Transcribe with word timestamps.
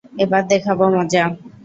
এবার 0.19 0.43
দেখাবো 0.47 0.83
মজা। 0.95 1.23